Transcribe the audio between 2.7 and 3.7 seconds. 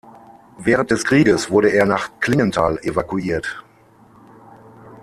evakuiert.